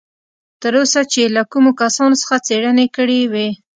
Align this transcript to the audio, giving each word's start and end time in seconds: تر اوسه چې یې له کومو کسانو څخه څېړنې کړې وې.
تر 0.61 0.73
اوسه 0.81 1.01
چې 1.11 1.19
یې 1.23 1.31
له 1.35 1.43
کومو 1.51 1.71
کسانو 1.81 2.19
څخه 2.21 2.35
څېړنې 2.47 2.87
کړې 2.95 3.21
وې. 3.31 3.49